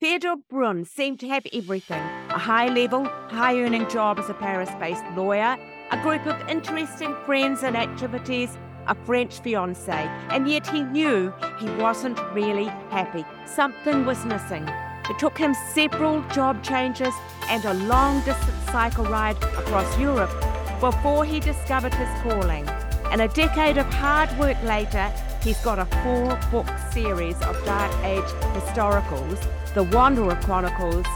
[0.00, 2.00] Theodore Brun seemed to have everything
[2.30, 5.58] a high level, high earning job as a Paris based lawyer,
[5.90, 9.92] a group of interesting friends and activities, a French fiance,
[10.30, 13.26] and yet he knew he wasn't really happy.
[13.44, 14.66] Something was missing.
[15.10, 17.12] It took him several job changes
[17.50, 20.32] and a long distance cycle ride across Europe
[20.80, 22.66] before he discovered his calling.
[23.12, 25.12] And a decade of hard work later,
[25.42, 28.22] he's got a four book series of Dark Age
[28.54, 31.06] historicals, The Wanderer Chronicles,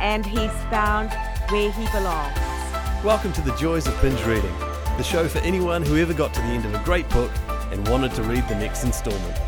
[0.00, 1.10] and he's found
[1.50, 2.34] where he belongs.
[3.04, 4.56] Welcome to the Joys of Binge Reading,
[4.96, 7.30] the show for anyone who ever got to the end of a great book
[7.72, 9.38] and wanted to read the next instalment.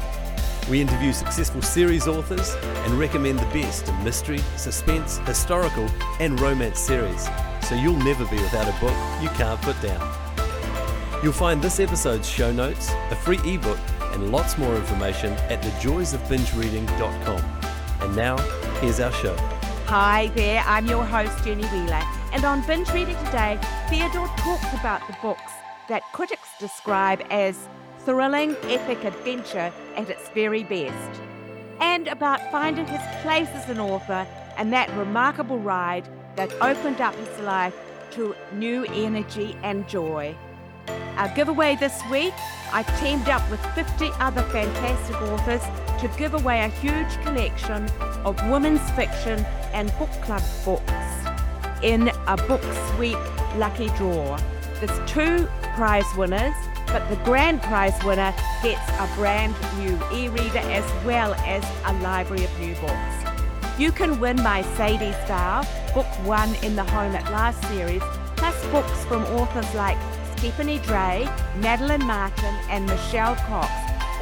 [0.69, 5.89] We interview successful series authors and recommend the best in mystery, suspense, historical,
[6.21, 7.27] and romance series,
[7.63, 10.15] so you'll never be without a book you can't put down.
[11.23, 13.79] You'll find this episode's show notes, a free ebook,
[14.17, 17.45] and lots more information at thejoysofbingereading.com.
[18.01, 18.37] And now,
[18.81, 19.37] here's our show.
[19.87, 22.03] Hi there, I'm your host, Jenny Wheeler,
[22.33, 23.59] and on Binge Reading today,
[23.89, 25.53] Theodore talks about the books
[25.89, 27.69] that critics describe as
[28.01, 31.21] thrilling, epic adventure at its very best,
[31.81, 37.15] and about finding his place as an author and that remarkable ride that opened up
[37.15, 37.75] his life
[38.13, 40.35] to new energy and joy.
[41.17, 42.35] Our giveaway this week,
[42.73, 45.63] I've teamed up with 50 other fantastic authors
[46.01, 47.89] to give away a huge collection
[48.27, 49.43] of women's fiction
[49.73, 50.93] and book club books
[51.83, 52.63] in a Book
[52.95, 53.17] Sweep
[53.57, 54.39] lucky draw.
[54.79, 56.55] There's two prize winners,
[56.89, 62.45] but the grand prize winner gets a brand new e-reader as well as a library
[62.45, 63.79] of new books.
[63.79, 65.63] You can win my Sadie's Vow,
[65.95, 68.03] book one in the Home at Last series,
[68.37, 69.97] plus books from authors like
[70.47, 71.27] Stephanie Dray,
[71.57, 73.69] Madeline Martin, and Michelle Cox,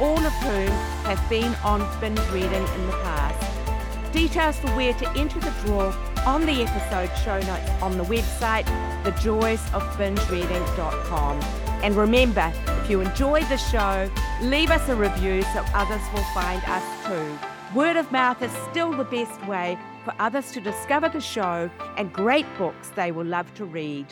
[0.01, 0.67] all of whom
[1.05, 4.11] have been on binge reading in the past.
[4.11, 5.93] Details for where to enter the draw
[6.25, 8.65] on the episode show notes on the website,
[9.03, 11.39] thejoysofbingereading.com.
[11.83, 14.09] And remember, if you enjoy the show,
[14.41, 17.37] leave us a review so others will find us too.
[17.77, 22.11] Word of mouth is still the best way for others to discover the show and
[22.11, 24.07] great books they will love to read.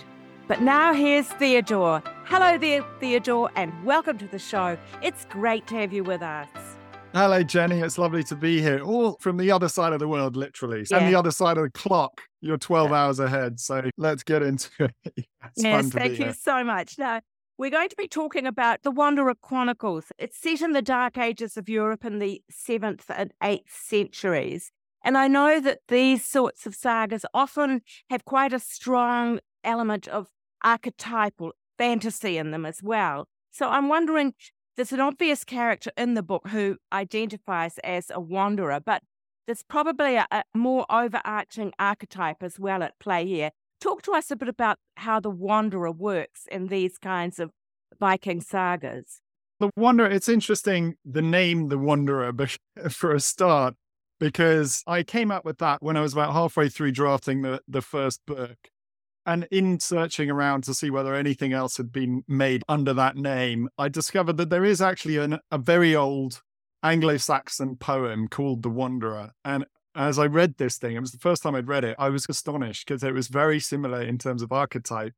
[0.46, 2.04] But now here's Theodore.
[2.26, 4.78] Hello there, Theodore, and welcome to the show.
[5.02, 6.50] It's great to have you with us.
[7.14, 7.80] Hello, Jenny.
[7.80, 10.98] It's lovely to be here, all from the other side of the world, literally, yeah.
[10.98, 12.24] and the other side of the clock.
[12.42, 12.96] You're 12 yeah.
[12.98, 13.62] hours ahead.
[13.62, 14.94] So let's get into it.
[15.16, 16.34] It's yes, thank you here.
[16.34, 16.98] so much.
[16.98, 17.22] Now,
[17.58, 20.12] we're going to be talking about the Wanderer Chronicles.
[20.18, 24.72] It's set in the dark ages of Europe in the 7th and 8th centuries.
[25.06, 30.28] And I know that these sorts of sagas often have quite a strong element of
[30.63, 33.28] archetypal fantasy in them as well.
[33.51, 34.34] So I'm wondering
[34.75, 39.03] there's an obvious character in the book who identifies as a wanderer, but
[39.46, 43.52] there's probably a, a, more overarching archetype as well at play here.
[43.81, 47.52] Talk to us a bit about how the wanderer works in these kinds of
[48.00, 49.22] Viking sagas.
[49.59, 52.34] The wanderer, it's interesting the name, the wanderer,
[52.90, 53.75] for a start,
[54.19, 57.81] because I came up with that when I was about halfway through drafting the, the
[57.81, 58.57] first book.
[59.25, 63.69] And in searching around to see whether anything else had been made under that name,
[63.78, 66.41] I discovered that there is actually an, a very old
[66.84, 69.31] Anglo Saxon poem called The Wanderer.
[69.45, 72.09] And as I read this thing, it was the first time I'd read it, I
[72.09, 75.13] was astonished because it was very similar in terms of archetype,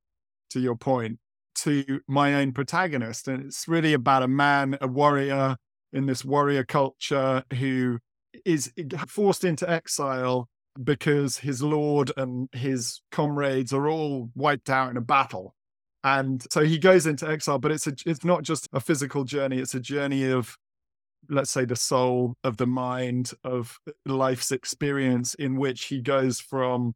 [0.51, 1.19] to your point,
[1.55, 3.27] to my own protagonist.
[3.27, 5.57] And it's really about a man, a warrior
[5.91, 7.99] in this warrior culture who
[8.43, 8.71] is
[9.07, 10.49] forced into exile
[10.83, 15.55] because his lord and his comrades are all wiped out in a battle.
[16.03, 19.57] And so he goes into exile, but it's a, it's not just a physical journey,
[19.57, 20.57] it's a journey of
[21.29, 26.93] let's say the soul of the mind of life's experience in which he goes from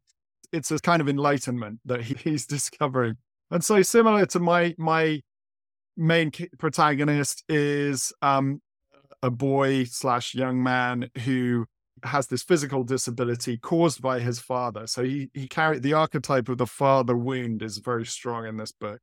[0.52, 3.16] it's a kind of enlightenment that he, he's discovering.
[3.50, 5.20] And so similar to my my
[5.96, 8.60] main protagonist is um
[9.22, 11.66] a boy slash young man who
[12.04, 14.86] has this physical disability caused by his father.
[14.86, 18.72] So he he carried the archetype of the father wound is very strong in this
[18.72, 19.00] book.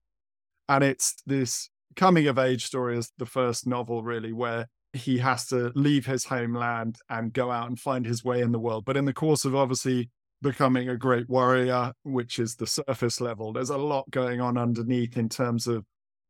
[0.69, 5.45] And it's this coming of age story is the first novel really where he has
[5.47, 8.85] to leave his homeland and go out and find his way in the world.
[8.85, 10.09] But in the course of obviously
[10.41, 15.17] becoming a great warrior, which is the surface level, there's a lot going on underneath
[15.17, 15.85] in terms of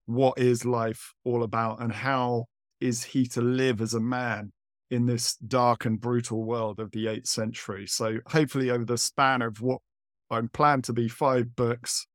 [0.05, 2.45] what is life all about and how
[2.79, 4.51] is he to live as a man
[4.89, 7.85] in this dark and brutal world of the 8th century.
[7.87, 9.81] So hopefully over the span of what
[10.29, 12.07] I'm planned to be five books,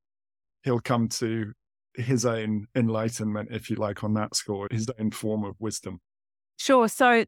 [0.64, 1.52] he'll come to
[1.94, 6.00] his own enlightenment, if you like, on that score, his own form of wisdom.
[6.56, 6.88] Sure.
[6.88, 7.24] So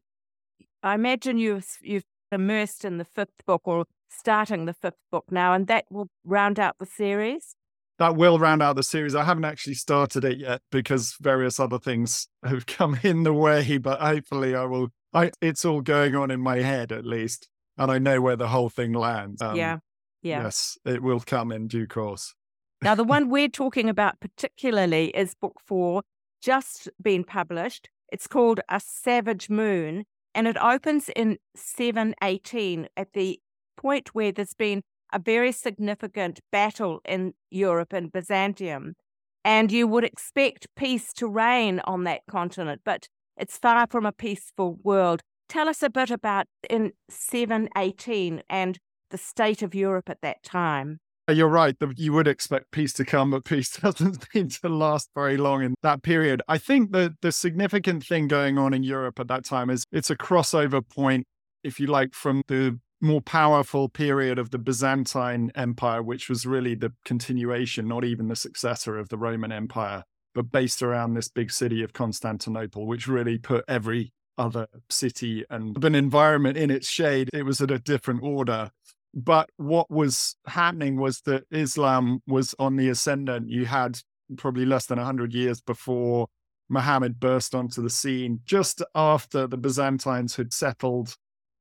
[0.83, 5.53] I imagine you've you've immersed in the fifth book or starting the fifth book now,
[5.53, 7.55] and that will round out the series.
[7.97, 9.15] That will round out the series.
[9.15, 13.77] I haven't actually started it yet because various other things have come in the way,
[13.77, 14.89] but hopefully I will.
[15.15, 17.47] I, it's all going on in my head at least,
[17.77, 19.41] and I know where the whole thing lands.
[19.41, 19.77] Um, yeah.
[20.21, 20.43] Yeah.
[20.43, 22.33] Yes, it will come in due course.
[22.81, 26.01] now, the one we're talking about particularly is book four,
[26.41, 27.89] just been published.
[28.11, 33.39] It's called A Savage Moon, and it opens in 718 at the
[33.77, 34.81] point where there's been
[35.13, 38.95] a very significant battle in Europe and Byzantium.
[39.43, 44.11] And you would expect peace to reign on that continent, but it's far from a
[44.11, 45.21] peaceful world.
[45.47, 48.79] Tell us a bit about in 718 and
[49.11, 50.99] the state of Europe at that time.
[51.27, 51.75] Uh, you're right.
[51.95, 55.75] You would expect peace to come, but peace doesn't seem to last very long in
[55.81, 56.41] that period.
[56.47, 60.09] I think the the significant thing going on in Europe at that time is it's
[60.09, 61.25] a crossover point,
[61.63, 66.75] if you like, from the more powerful period of the Byzantine Empire, which was really
[66.75, 70.03] the continuation, not even the successor of the Roman Empire,
[70.35, 75.81] but based around this big city of Constantinople, which really put every other city and
[75.83, 77.29] an environment in its shade.
[77.33, 78.69] It was at a different order.
[79.13, 83.49] But what was happening was that Islam was on the ascendant.
[83.49, 84.01] You had
[84.37, 86.27] probably less than 100 years before
[86.67, 91.15] Muhammad burst onto the scene, just after the Byzantines had settled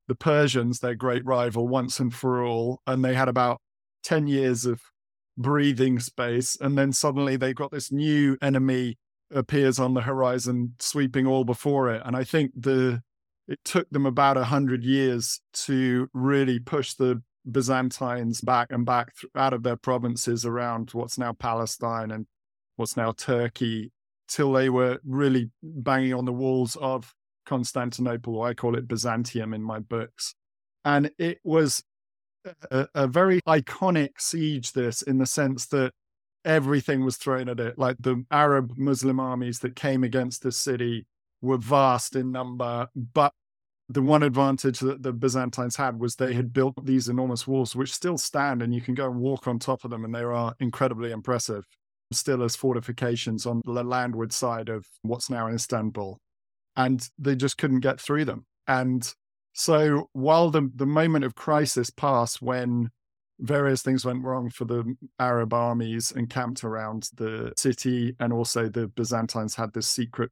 [0.09, 2.81] the Persians, their great rival, once and for all.
[2.89, 3.61] And they had about
[4.03, 4.81] 10 years of
[5.37, 6.57] breathing space.
[6.61, 8.99] And then suddenly they've got this new enemy
[9.33, 12.03] appears on the horizon, sweeping all before it.
[12.05, 13.03] And I think the
[13.47, 19.13] it took them about a hundred years to really push the Byzantines back and back
[19.21, 22.27] th- out of their provinces around what's now Palestine and
[22.77, 23.93] what's now Turkey,
[24.29, 27.15] till they were really banging on the walls of
[27.45, 30.35] Constantinople, or I call it Byzantium in my books.
[30.85, 31.85] And it was
[32.71, 35.93] a, a very iconic siege, this, in the sense that
[36.45, 37.79] everything was thrown at it.
[37.79, 41.07] Like the Arab Muslim armies that came against the city
[41.41, 43.33] were vast in number, but
[43.89, 47.93] the one advantage that the Byzantines had was they had built these enormous walls, which
[47.93, 50.55] still stand, and you can go and walk on top of them, and they are
[50.59, 51.65] incredibly impressive,
[52.11, 56.19] still as fortifications on the landward side of what's now Istanbul.
[56.77, 58.47] And they just couldn't get through them.
[58.67, 59.13] And
[59.55, 62.91] so while the, the moment of crisis passed when
[63.39, 68.89] various things went wrong for the Arab armies encamped around the city, and also the
[68.89, 70.31] Byzantines had this secret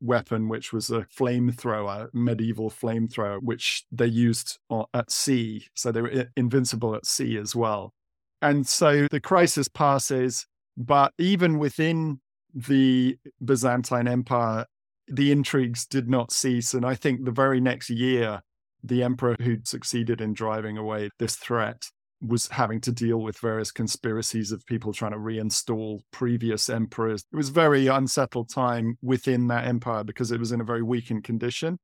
[0.00, 4.58] weapon, which was a flamethrower, medieval flamethrower, which they used
[4.94, 5.66] at sea.
[5.74, 7.94] So they were invincible at sea as well.
[8.40, 12.20] And so the crisis passes, but even within
[12.54, 14.66] the Byzantine Empire,
[15.08, 16.74] the intrigues did not cease.
[16.74, 18.42] And I think the very next year,
[18.82, 21.86] the emperor who'd succeeded in driving away this threat
[22.20, 27.24] was having to deal with various conspiracies of people trying to reinstall previous emperors.
[27.32, 30.82] It was a very unsettled time within that empire because it was in a very
[30.82, 31.78] weakened condition.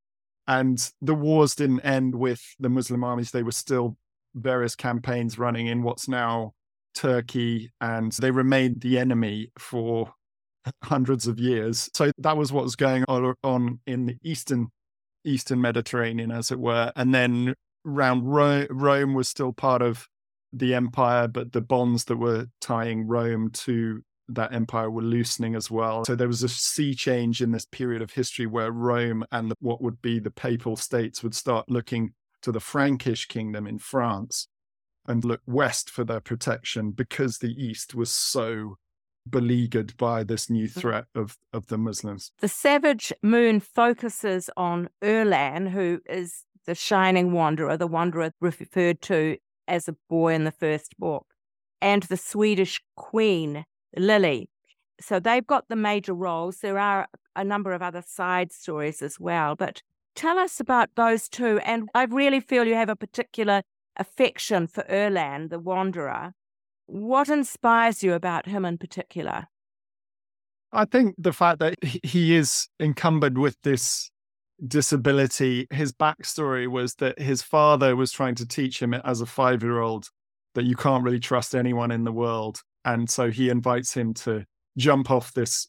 [0.47, 3.31] And the wars didn't end with the Muslim armies.
[3.31, 3.97] They were still
[4.35, 6.53] various campaigns running in what's now
[6.95, 10.13] Turkey, and they remained the enemy for
[10.83, 11.91] hundreds of years.
[11.95, 14.69] So that was what was going on in the eastern
[15.25, 16.93] eastern Mediterranean, as it were.
[16.97, 17.55] And then
[17.87, 20.09] around Rome was still part of
[20.53, 25.71] the empire, but the bonds that were tying Rome to that empire were loosening as
[25.71, 26.05] well.
[26.05, 29.57] So there was a sea change in this period of history where Rome and the,
[29.61, 34.49] what would be the papal states would start looking to the Frankish kingdom in France
[35.07, 38.77] and look west for their protection because the east was so
[39.29, 40.73] beleaguered by this new mm.
[40.73, 42.33] threat of, of the Muslims.
[42.41, 49.37] The Savage Moon focuses on Erlan, who is the shining wanderer, the wanderer referred to
[49.67, 51.27] as a boy in the first book,
[51.81, 53.65] and the Swedish queen,
[53.97, 54.45] Lilla.
[55.01, 56.59] So they've got the major roles.
[56.59, 59.57] There are a number of other side stories as well.
[59.57, 59.83] But
[60.15, 61.59] tell us about those two.
[61.65, 63.63] And I really feel you have a particular
[63.97, 66.35] affection for Erlan, the wanderer.
[66.87, 69.47] What inspires you about him in particular?
[70.73, 74.11] I think the fact that he is encumbered with this
[74.67, 79.63] disability, his backstory was that his father was trying to teach him as a five
[79.63, 80.09] year old
[80.55, 82.61] that you can't really trust anyone in the world.
[82.85, 84.45] And so he invites him to
[84.77, 85.69] jump off this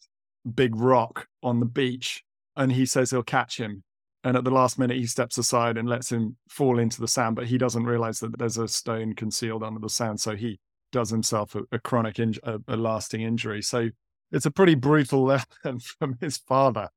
[0.54, 2.24] big rock on the beach
[2.56, 3.84] and he says he'll catch him.
[4.24, 7.36] And at the last minute, he steps aside and lets him fall into the sand,
[7.36, 10.20] but he doesn't realize that there's a stone concealed under the sand.
[10.20, 10.60] So he
[10.96, 13.62] does himself a, a chronic, inj- a, a lasting injury.
[13.62, 13.90] So
[14.32, 16.90] it's a pretty brutal lesson from his father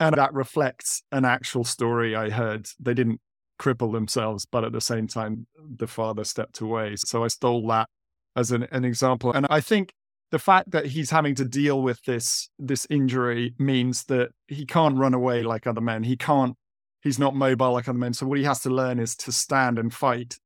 [0.00, 2.68] and that reflects an actual story I heard.
[2.80, 3.20] They didn't
[3.60, 6.96] cripple themselves, but at the same time, the father stepped away.
[6.96, 7.88] So I stole that
[8.34, 9.32] as an, an example.
[9.32, 9.92] And I think
[10.30, 14.96] the fact that he's having to deal with this this injury means that he can't
[14.96, 16.04] run away like other men.
[16.04, 16.56] He can't
[17.02, 18.14] he's not mobile like other men.
[18.14, 20.38] So what he has to learn is to stand and fight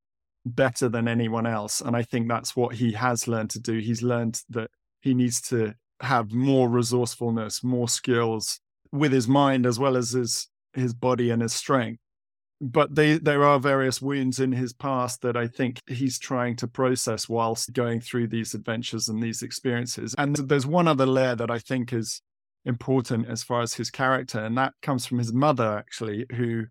[0.44, 1.80] better than anyone else.
[1.80, 3.78] And I think that's what he has learned to do.
[3.78, 4.70] He's learned that
[5.00, 8.60] he needs to have more resourcefulness, more skills
[8.92, 12.00] with his mind as well as his his body and his strength.
[12.60, 16.68] But they, there are various wounds in his past that I think he's trying to
[16.68, 20.14] process whilst going through these adventures and these experiences.
[20.16, 22.22] And there's one other layer that I think is
[22.64, 26.64] important as far as his character, and that comes from his mother, actually, who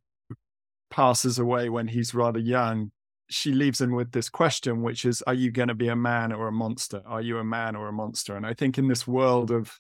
[0.89, 2.91] passes away when he's rather young.
[3.33, 6.31] She leaves him with this question, which is, Are you going to be a man
[6.31, 7.01] or a monster?
[7.05, 8.35] Are you a man or a monster?
[8.35, 9.79] And I think in this world of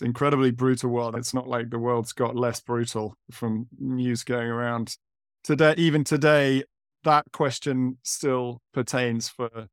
[0.00, 1.14] an incredibly brutal world.
[1.14, 4.96] It's not like the world's got less brutal from news going around
[5.44, 5.74] today.
[5.76, 6.64] Even today,
[7.04, 9.68] that question still pertains for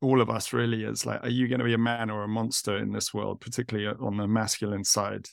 [0.00, 0.52] all of us.
[0.52, 3.12] Really, is like, are you going to be a man or a monster in this
[3.12, 5.26] world, particularly uh, on the masculine side?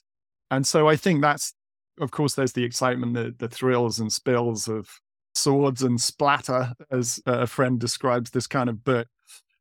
[0.51, 1.53] And so, I think that's,
[1.99, 4.89] of course, there's the excitement, the the thrills and spills of
[5.35, 9.07] swords and splatter, as uh, a friend describes this kind of book.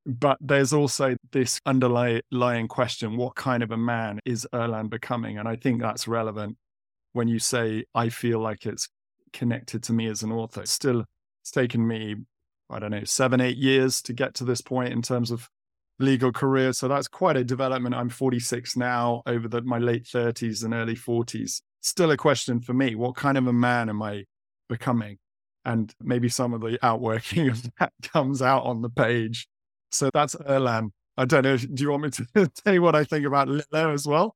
[0.06, 5.38] But there's also this underlying question what kind of a man is Erlan becoming?
[5.38, 6.56] And I think that's relevant
[7.12, 8.88] when you say, I feel like it's
[9.32, 10.66] connected to me as an author.
[10.66, 11.04] Still,
[11.42, 12.16] it's taken me,
[12.68, 15.48] I don't know, seven, eight years to get to this point in terms of
[15.98, 16.72] legal career.
[16.72, 17.94] So that's quite a development.
[17.94, 21.62] I'm 46 now, over the, my late 30s and early 40s.
[21.80, 24.24] Still a question for me what kind of a man am I
[24.68, 25.18] becoming?
[25.64, 29.48] And maybe some of the outworking of that comes out on the page
[29.94, 30.90] so that's Erlan.
[31.16, 31.56] I don't know.
[31.56, 34.34] Do you want me to tell you what I think about Lilla as well?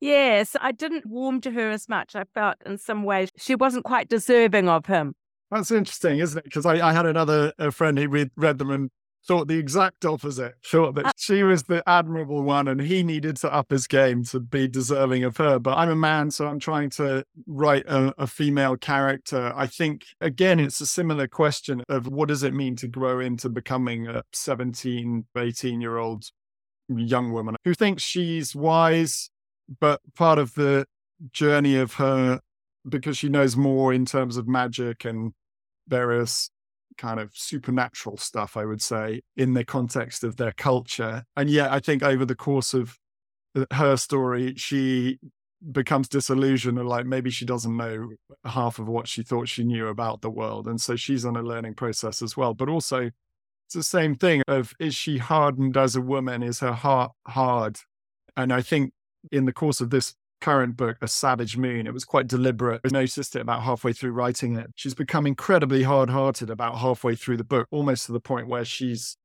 [0.00, 2.14] Yes, I didn't warm to her as much.
[2.14, 5.14] I felt in some ways she wasn't quite deserving of him.
[5.50, 6.44] That's interesting, isn't it?
[6.44, 8.90] Because I, I, had another friend who read, read them and
[9.26, 10.54] thought the exact opposite.
[10.64, 14.24] Thought that uh, she was the admirable one and he needed to up his game
[14.24, 15.58] to be deserving of her.
[15.58, 19.52] But I'm a man, so I'm trying to write a, a female character.
[19.54, 23.48] I think, again, it's a similar question of what does it mean to grow into
[23.48, 26.24] becoming a 17, 18 year old
[26.88, 29.30] young woman who thinks she's wise,
[29.80, 30.86] but part of the
[31.32, 32.40] journey of her
[32.88, 35.32] because she knows more in terms of magic and
[35.88, 36.50] various
[36.98, 41.24] kind of supernatural stuff, I would say, in the context of their culture.
[41.36, 42.98] And yet, I think over the course of
[43.56, 45.18] uh, her story, she
[45.72, 48.10] becomes disillusioned and like maybe she doesn't know
[48.44, 50.68] half of what she thought she knew about the world.
[50.68, 52.54] And so she's on a learning process as well.
[52.54, 53.10] But also,
[53.66, 56.42] it's the same thing of is she hardened as a woman?
[56.42, 57.78] Is her heart hard?
[58.36, 58.92] And I think
[59.32, 61.86] in the course of this current book, A Savage Moon.
[61.86, 62.80] It was quite deliberate.
[62.84, 64.70] I noticed it about halfway through writing it.
[64.74, 68.64] She's become incredibly hard hearted about halfway through the book, almost to the point where
[68.64, 69.16] she's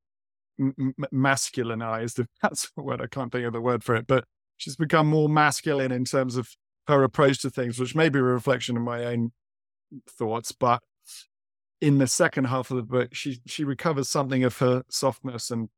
[0.59, 3.01] m- masculinized, if that's a word.
[3.01, 4.25] I can't think of the word for it, but
[4.57, 6.49] she's become more masculine in terms of
[6.87, 9.31] her approach to things, which may be a reflection of my own
[10.09, 10.51] thoughts.
[10.51, 10.81] But
[11.79, 15.69] in the second half of the book, she she recovers something of her softness and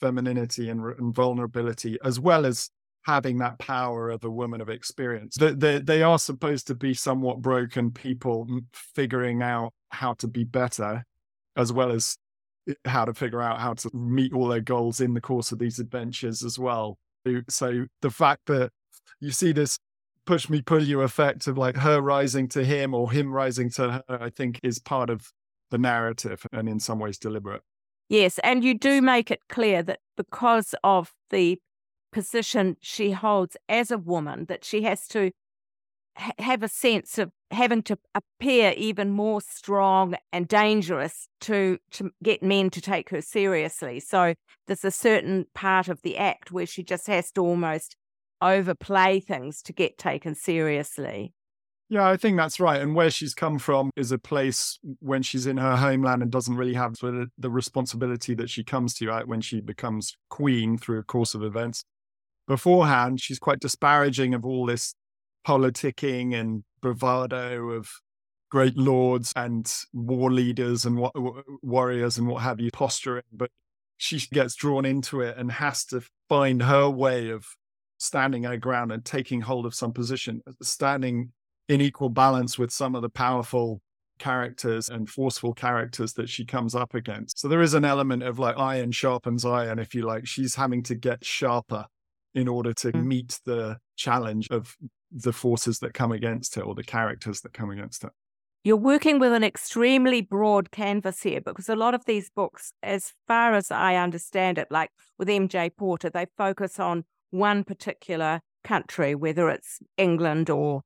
[0.00, 2.70] femininity and, and vulnerability, as well as
[3.04, 5.36] having that power of a woman of experience.
[5.36, 10.44] They, they, they are supposed to be somewhat broken people figuring out how to be
[10.44, 11.04] better,
[11.56, 12.16] as well as
[12.68, 15.58] eh, how to figure out how to meet all their goals in the course of
[15.58, 16.98] these adventures as well.
[17.48, 18.70] So the fact that
[19.20, 19.78] you see this
[20.26, 23.92] push me pull you effect of like her rising to him or him rising to
[23.92, 25.30] her, I think is part of
[25.70, 27.62] the narrative and in some ways deliberate.
[28.08, 31.58] Yes, and you do make it clear that because of the
[32.14, 35.32] position she holds as a woman that she has to
[36.16, 42.12] ha- have a sense of having to appear even more strong and dangerous to to
[42.22, 44.32] get men to take her seriously so
[44.66, 47.96] there's a certain part of the act where she just has to almost
[48.40, 51.34] overplay things to get taken seriously
[51.90, 52.80] yeah, I think that's right.
[52.80, 56.56] And where she's come from is a place when she's in her homeland and doesn't
[56.56, 60.98] really have the, the responsibility that she comes to right, when she becomes queen through
[60.98, 61.84] a course of events
[62.46, 64.94] beforehand, she's quite disparaging of all this
[65.46, 67.88] politicking and bravado of
[68.50, 71.06] great lords and war leaders and
[71.62, 73.24] warriors and what have you, posturing.
[73.32, 73.50] But
[73.96, 77.46] she gets drawn into it and has to find her way of
[77.98, 81.32] standing her ground and taking hold of some position, uh, standing
[81.68, 83.80] in equal balance with some of the powerful
[84.18, 87.38] characters and forceful characters that she comes up against.
[87.38, 90.26] So there is an element of like iron sharpens iron, if you like.
[90.26, 91.86] She's having to get sharper
[92.34, 93.04] in order to mm.
[93.04, 94.76] meet the challenge of
[95.10, 98.10] the forces that come against her or the characters that come against her.
[98.64, 103.12] you're working with an extremely broad canvas here because a lot of these books, as
[103.28, 109.14] far as I understand it, like with MJ Porter, they focus on one particular country,
[109.14, 110.82] whether it's England or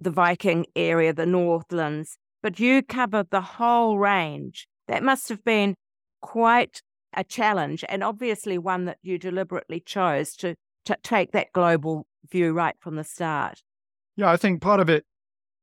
[0.00, 4.66] the Viking area, the Northlands, but you cover the whole range.
[4.88, 5.74] That must have been
[6.20, 6.80] quite
[7.14, 10.54] a challenge and obviously one that you deliberately chose to,
[10.86, 13.62] to take that global view right from the start.
[14.16, 15.04] Yeah, I think part of it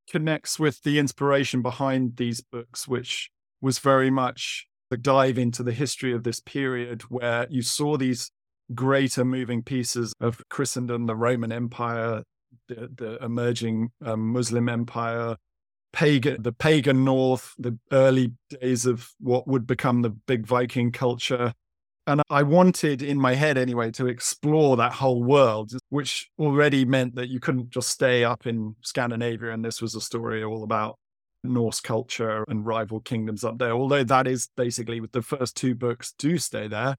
[0.10, 3.30] connects with the inspiration behind these books, which
[3.62, 8.32] was very much the dive into the history of this period where you saw these
[8.74, 12.24] greater moving pieces of Christendom, the Roman Empire,
[12.68, 15.38] the, the emerging um, Muslim Empire,
[15.94, 21.54] pagan, the pagan North, the early days of what would become the big Viking culture,
[22.08, 27.16] and I wanted in my head anyway to explore that whole world, which already meant
[27.16, 30.98] that you couldn't just stay up in Scandinavia and this was a story all about
[31.44, 33.72] Norse culture and rival kingdoms up there.
[33.72, 36.96] Although that is basically the first two books do stay there.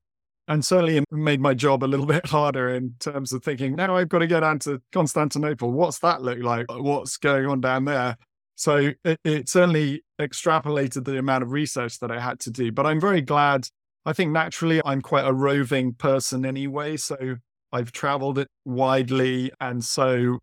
[0.47, 3.97] And certainly it made my job a little bit harder in terms of thinking, now
[3.97, 5.73] I've got to get down to Constantinople.
[5.73, 6.67] What's that look like?
[6.71, 8.19] What's going on down there?
[8.57, 12.73] So it, it certainly extrapolated the amount of research that I had to do.
[12.73, 13.69] But I'm very glad
[14.09, 16.97] I think naturally I'm quite a roving person anyway.
[16.97, 17.37] So
[17.73, 19.53] I've traveled it widely.
[19.61, 20.39] And so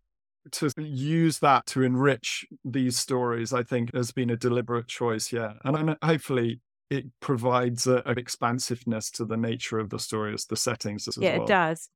[0.52, 5.32] to use that to enrich these stories, I think has been a deliberate choice.
[5.32, 5.54] Yeah.
[5.64, 11.08] And I'm, hopefully it provides an expansiveness to the nature of the stories, the settings
[11.08, 11.42] as yeah, well.
[11.42, 11.88] it does.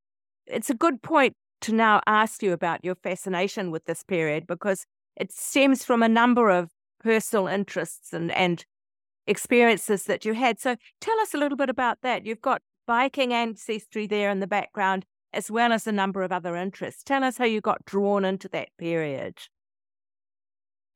[0.49, 4.87] It's a good point to now ask you about your fascination with this period because
[5.17, 8.65] it stems from a number of personal interests and, and
[9.27, 10.61] experiences that you had.
[10.61, 12.27] So tell us a little bit about that.
[12.27, 16.57] You've got Viking ancestry there in the background, as well as a number of other
[16.57, 17.03] interests.
[17.03, 19.39] Tell us how you got drawn into that period.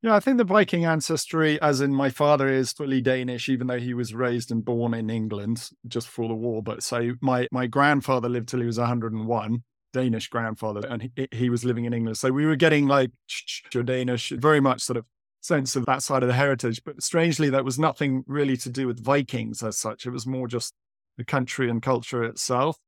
[0.05, 3.79] Yeah, I think the Viking ancestry, as in my father is fully Danish, even though
[3.79, 6.63] he was raised and born in England just before the war.
[6.63, 9.63] But so my, my grandfather lived till he was 101,
[9.95, 12.19] Danish grandfather, and he, he was living in England.
[12.19, 13.13] So we were getting like
[13.85, 15.07] Danish, very much sort of
[15.45, 16.83] sense of that side of the heritage.
[16.85, 20.07] But strangely, that was nothing really to do with Vikings as such.
[20.07, 20.73] It was more just
[21.17, 22.79] the country and culture itself.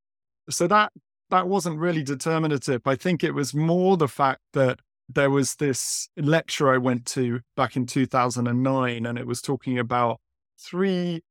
[0.49, 0.91] So that
[1.29, 2.81] that wasn't really determinative.
[2.85, 7.41] I think it was more the fact that there was this lecture I went to
[7.55, 10.19] back in 2009, and it was talking about
[10.59, 11.21] three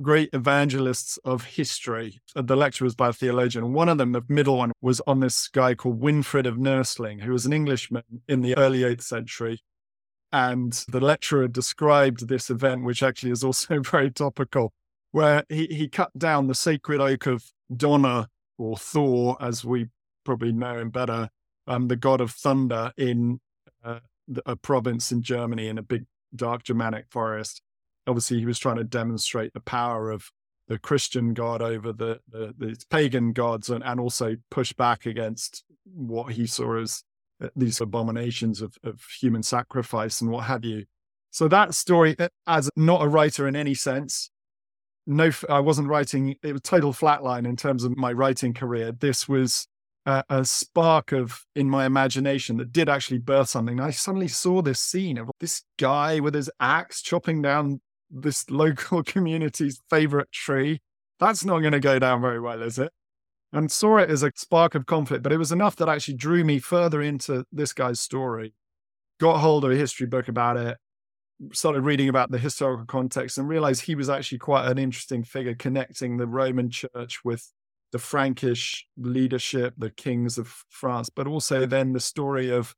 [0.00, 2.20] great evangelists of history.
[2.36, 3.72] Uh, the lecture was by a theologian.
[3.72, 7.32] One of them, the middle one, was on this guy called Winfrid of Nursling, who
[7.32, 9.60] was an Englishman in the early 8th century
[10.32, 14.72] and the lecturer described this event, which actually is also very topical,
[15.12, 18.26] where he, he cut down the sacred oak of Donar
[18.58, 19.88] or Thor, as we
[20.24, 21.30] probably know him better,
[21.66, 23.40] um, the god of thunder in
[23.84, 24.00] uh,
[24.44, 27.62] a province in Germany in a big dark Germanic forest.
[28.06, 30.30] Obviously, he was trying to demonstrate the power of
[30.66, 35.64] the Christian god over the, the, the pagan gods and, and also push back against
[35.84, 37.04] what he saw as
[37.54, 40.84] these abominations of, of human sacrifice and what have you.
[41.30, 44.30] So that story, uh, as not a writer in any sense,
[45.06, 46.36] no, I wasn't writing.
[46.42, 48.92] It was total flatline in terms of my writing career.
[48.92, 49.66] This was
[50.04, 53.80] a, a spark of in my imagination that did actually birth something.
[53.80, 59.02] I suddenly saw this scene of this guy with his axe chopping down this local
[59.02, 60.80] community's favorite tree.
[61.20, 62.92] That's not going to go down very well, is it?
[63.52, 66.44] And saw it as a spark of conflict, but it was enough that actually drew
[66.44, 68.54] me further into this guy's story.
[69.20, 70.76] Got hold of a history book about it,
[71.52, 75.54] started reading about the historical context, and realized he was actually quite an interesting figure
[75.54, 77.50] connecting the Roman church with
[77.90, 82.74] the Frankish leadership, the kings of France, but also then the story of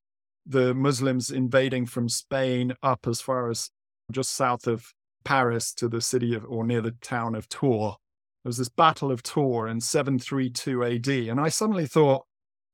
[0.47, 3.71] the Muslims invading from Spain up as far as
[4.13, 4.93] just south of
[5.25, 7.97] Paris to the city of or near the town of Tours
[8.42, 11.09] there was this Battle of Tours in 732 AD.
[11.09, 12.24] And I suddenly thought,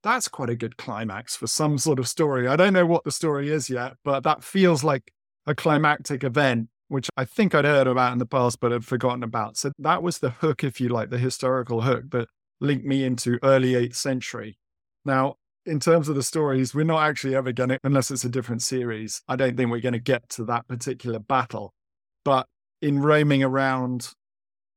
[0.03, 2.47] that's quite a good climax for some sort of story.
[2.47, 5.11] I don't know what the story is yet, but that feels like
[5.45, 9.23] a climactic event, which I think I'd heard about in the past, but had forgotten
[9.23, 9.57] about.
[9.57, 12.29] So that was the hook, if you like, the historical hook that
[12.61, 14.57] linked me into early 8th century.
[15.03, 18.29] Now, in terms of the stories, we're not actually ever going to, unless it's a
[18.29, 21.73] different series, I don't think we're going to get to that particular battle.
[22.23, 22.47] But
[22.81, 24.11] in roaming around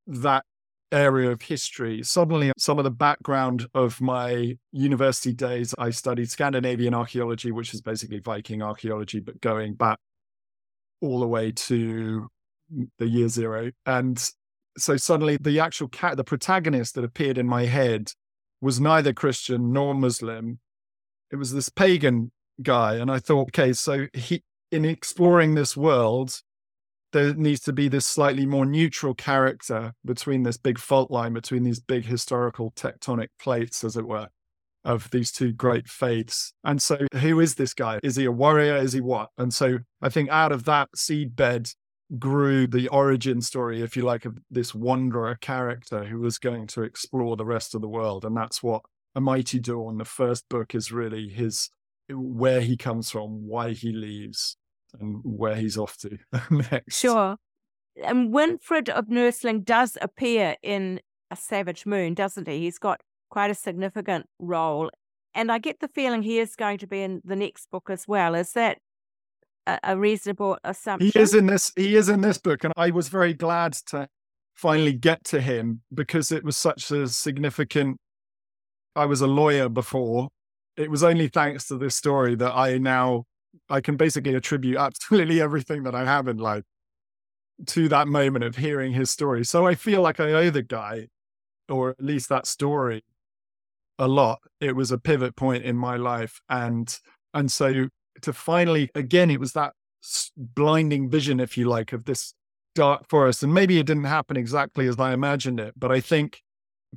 [0.08, 0.44] that
[0.92, 2.02] area of history.
[2.02, 7.80] Suddenly, some of the background of my university days, I studied Scandinavian archaeology, which is
[7.80, 9.98] basically Viking archaeology, but going back
[11.00, 12.28] all the way to
[12.98, 13.70] the year zero.
[13.86, 14.30] And
[14.76, 18.12] so suddenly, the actual cat, the protagonist that appeared in my head
[18.60, 20.58] was neither Christian nor Muslim.
[21.32, 22.96] It was this pagan guy.
[22.96, 26.42] And I thought, okay, so he, in exploring this world,
[27.12, 31.64] there needs to be this slightly more neutral character between this big fault line, between
[31.64, 34.28] these big historical tectonic plates, as it were,
[34.84, 36.52] of these two great faiths.
[36.64, 38.00] And so, who is this guy?
[38.02, 38.76] Is he a warrior?
[38.76, 39.30] Is he what?
[39.38, 41.74] And so, I think out of that seedbed
[42.18, 46.82] grew the origin story, if you like, of this wanderer character who was going to
[46.82, 48.24] explore the rest of the world.
[48.24, 48.82] And that's what
[49.14, 51.70] A Mighty Dawn, the first book, is really his
[52.12, 54.56] where he comes from, why he leaves,
[54.98, 56.18] and where he's off to
[56.50, 56.98] next.
[56.98, 57.36] Sure.
[58.04, 61.00] And Winfrid of Nursling does appear in
[61.30, 62.60] A Savage Moon, doesn't he?
[62.60, 63.00] He's got
[63.30, 64.90] quite a significant role.
[65.34, 68.08] And I get the feeling he is going to be in the next book as
[68.08, 68.34] well.
[68.34, 68.78] Is that
[69.66, 71.10] a, a reasonable assumption?
[71.12, 74.08] He is in this he is in this book, and I was very glad to
[74.54, 77.96] finally get to him because it was such a significant
[78.96, 80.28] I was a lawyer before.
[80.76, 83.24] It was only thanks to this story that I now
[83.68, 86.64] I can basically attribute absolutely everything that I have in life
[87.66, 89.44] to that moment of hearing his story.
[89.44, 91.08] So I feel like I owe the guy,
[91.68, 93.04] or at least that story,
[93.98, 94.40] a lot.
[94.60, 96.98] It was a pivot point in my life, and
[97.34, 97.88] and so
[98.22, 99.74] to finally again, it was that
[100.36, 102.34] blinding vision, if you like, of this
[102.74, 103.42] dark forest.
[103.42, 106.42] And maybe it didn't happen exactly as I imagined it, but I think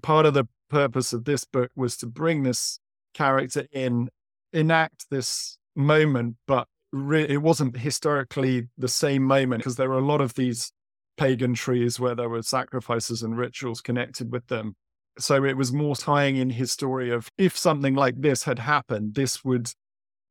[0.01, 2.79] part of the purpose of this book was to bring this
[3.13, 4.09] character in,
[4.53, 10.05] enact this moment, but re- it wasn't historically the same moment because there were a
[10.05, 10.71] lot of these
[11.17, 14.75] pagan trees where there were sacrifices and rituals connected with them.
[15.19, 19.13] So it was more tying in his story of if something like this had happened,
[19.13, 19.69] this would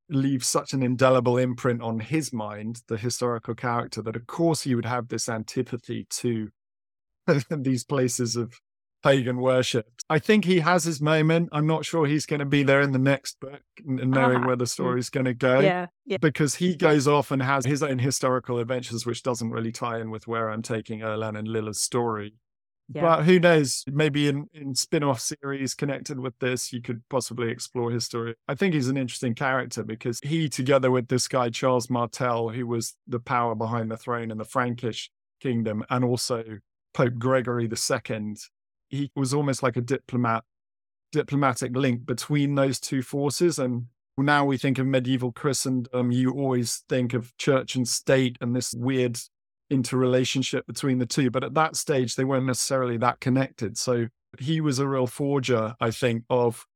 [0.09, 4.75] leave such an indelible imprint on his mind, the historical character, that of course he
[4.75, 6.51] would have this antipathy to
[7.51, 8.55] these places of
[9.03, 9.87] pagan worship.
[10.09, 11.49] I think he has his moment.
[11.53, 14.47] I'm not sure he's going to be there in the next book, knowing uh-huh.
[14.47, 14.69] where the mm.
[14.69, 15.61] story's going to go.
[15.61, 16.19] Yeah, yeah.
[16.21, 20.11] Because he goes off and has his own historical adventures, which doesn't really tie in
[20.11, 22.35] with where I'm taking Erlan and Lilla's story.
[22.95, 23.03] Yeah.
[23.03, 23.85] But who knows?
[23.87, 28.35] Maybe in, in spin off series connected with this, you could possibly explore his story.
[28.49, 32.67] I think he's an interesting character because he, together with this guy, Charles Martel, who
[32.67, 35.11] was the power behind the throne in the Frankish
[35.41, 36.45] kingdom, and also
[36.93, 38.35] Pope Gregory II,
[38.93, 40.45] he was almost like a diplomat,
[41.11, 43.59] diplomatic link between those two forces.
[43.59, 48.37] And now we think of medieval Christendom, um, you always think of church and state
[48.41, 49.19] and this weird
[49.71, 51.31] interrelationship between the two.
[51.31, 53.79] But at that stage, they weren't necessarily that connected.
[53.79, 56.67] So he was a real forger, I think, of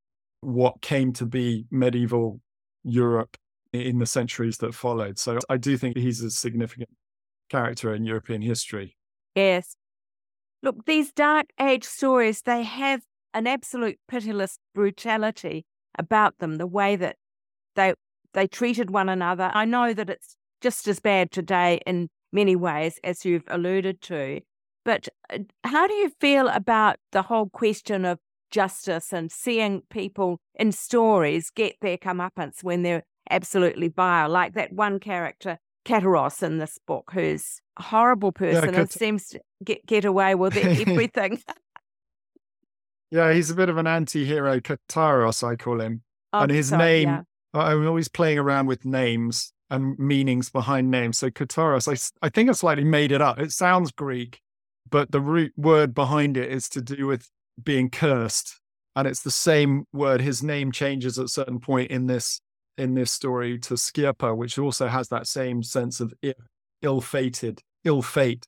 [0.40, 2.40] what came to be medieval
[2.82, 3.36] Europe
[3.72, 5.18] in the centuries that followed.
[5.18, 6.88] So I do think he's a significant
[7.50, 8.96] character in European history.
[9.34, 9.76] Yes.
[10.66, 13.02] Look, these dark age stories, they have
[13.32, 15.64] an absolute pitiless brutality
[15.96, 17.14] about them, the way that
[17.76, 17.94] they
[18.32, 19.52] they treated one another.
[19.54, 24.40] I know that it's just as bad today in many ways, as you've alluded to.
[24.84, 28.18] But uh, how do you feel about the whole question of
[28.50, 34.72] justice and seeing people in stories get their comeuppance when they're absolutely vile, like that
[34.72, 39.86] one character, Kataros, in this book, who's a horrible person yeah, and seems to get,
[39.86, 41.40] get away with everything.
[43.10, 46.02] yeah, he's a bit of an anti hero, Kataros, I call him.
[46.32, 47.22] Oh, and his name, yeah.
[47.54, 51.18] I'm always playing around with names and meanings behind names.
[51.18, 53.38] So Kataros, I, I think I slightly made it up.
[53.38, 54.40] It sounds Greek,
[54.88, 57.28] but the root word behind it is to do with
[57.62, 58.60] being cursed.
[58.94, 60.20] And it's the same word.
[60.20, 62.40] His name changes at a certain point in this
[62.78, 66.14] in this story to Skirpa, which also has that same sense of
[66.82, 68.46] ill-fated, ill fate.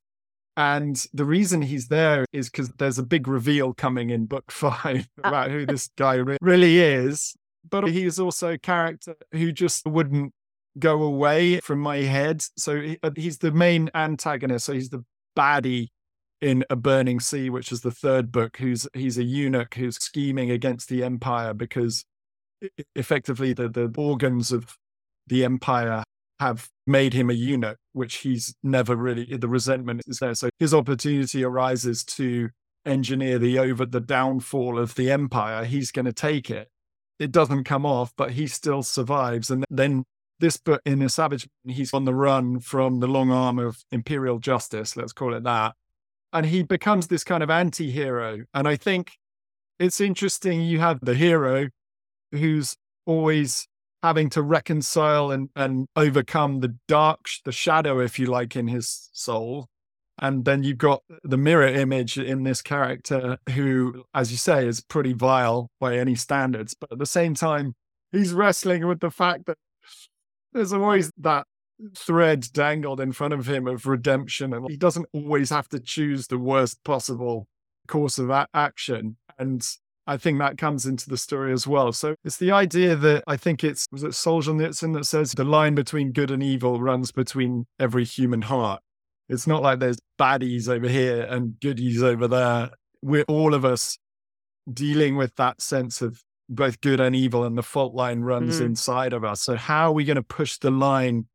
[0.57, 5.09] And the reason he's there is because there's a big reveal coming in book five
[5.19, 7.35] about who this guy really is.
[7.69, 10.33] But he is also a character who just wouldn't
[10.79, 12.43] go away from my head.
[12.57, 14.67] So uh, he's the main antagonist.
[14.67, 15.05] So he's the
[15.37, 15.88] baddie
[16.41, 18.57] in A Burning Sea, which is the third book.
[18.57, 22.05] Who's he's a eunuch who's scheming against the empire because
[22.94, 24.77] effectively the, the organs of
[25.27, 26.05] the empire
[26.40, 30.35] have made him a eunuch, which he's never really the resentment is there.
[30.35, 32.51] So his opportunity arises to
[32.87, 35.64] engineer the over the downfall of the empire.
[35.64, 36.68] He's going to take it.
[37.18, 39.51] It doesn't come off, but he still survives.
[39.51, 40.05] And then
[40.40, 44.38] this book in a savage he's on the run from the long arm of imperial
[44.38, 45.75] justice let's call it that
[46.33, 49.12] and he becomes this kind of anti-hero and i think
[49.79, 51.68] it's interesting you have the hero
[52.33, 53.67] who's always
[54.03, 59.09] having to reconcile and, and overcome the dark the shadow if you like in his
[59.12, 59.67] soul
[60.21, 64.81] and then you've got the mirror image in this character who as you say is
[64.81, 67.75] pretty vile by any standards but at the same time
[68.12, 69.59] he's wrestling with the fact that
[70.53, 71.47] there's always that
[71.97, 76.27] thread dangled in front of him of redemption, and he doesn't always have to choose
[76.27, 77.47] the worst possible
[77.87, 79.17] course of a- action.
[79.38, 79.67] And
[80.09, 81.92] I think that comes into the story as well.
[81.92, 85.75] So it's the idea that I think it's was it Solzhenitsyn that says the line
[85.75, 88.81] between good and evil runs between every human heart.
[89.29, 92.71] It's not like there's baddies over here and goodies over there.
[93.03, 93.99] We're all of us
[94.73, 98.66] dealing with that sense of both good and evil, and the fault line runs mm-hmm.
[98.66, 99.42] inside of us.
[99.42, 101.27] So how are we going to push the line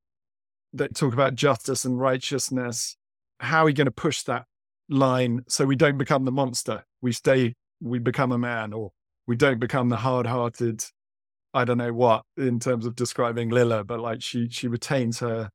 [0.74, 2.98] that talk about justice and righteousness?
[3.40, 4.46] How are we going to push that
[4.90, 6.86] line so we don't become the monster?
[7.04, 7.54] We stay,
[7.84, 8.92] we become a man, or
[9.28, 10.86] we don't become the hard-hearted.
[11.54, 15.52] I don't know what in terms of describing Lilla but like she she retains her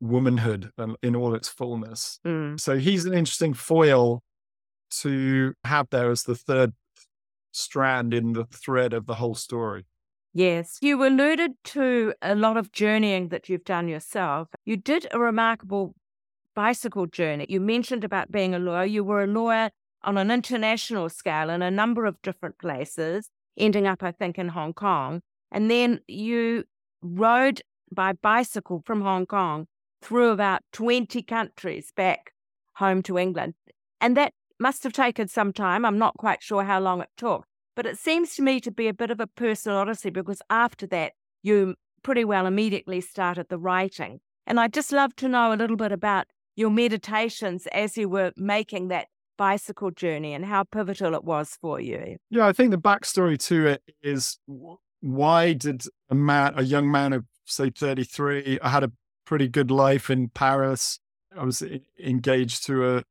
[0.00, 2.18] womanhood and in all its fullness.
[2.26, 2.58] Mm.
[2.58, 4.22] So he's an interesting foil
[5.00, 6.72] to have there as the third
[7.52, 9.86] strand in the thread of the whole story.
[10.32, 14.48] Yes, you alluded to a lot of journeying that you've done yourself.
[14.64, 15.94] You did a remarkable
[16.54, 17.46] bicycle journey.
[17.48, 18.84] You mentioned about being a lawyer.
[18.84, 19.70] You were a lawyer
[20.04, 24.48] on an international scale in a number of different places, ending up, I think, in
[24.48, 25.20] Hong Kong.
[25.50, 26.64] And then you
[27.02, 27.62] rode
[27.92, 29.66] by bicycle from Hong Kong
[30.02, 32.32] through about 20 countries back
[32.74, 33.54] home to England.
[34.00, 35.84] And that must have taken some time.
[35.84, 38.88] I'm not quite sure how long it took, but it seems to me to be
[38.88, 41.12] a bit of a personal odyssey because after that,
[41.42, 44.20] you pretty well immediately started the writing.
[44.46, 48.32] And I'd just love to know a little bit about your meditations as you were
[48.36, 52.16] making that bicycle journey and how pivotal it was for you.
[52.30, 54.38] Yeah, I think the backstory to it is
[55.00, 58.92] why did a man, a young man of say 33, I had a
[59.26, 60.98] pretty good life in Paris.
[61.36, 61.62] I was
[62.02, 63.02] engaged to a